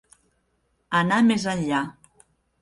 [1.01, 1.83] Anar més enllà.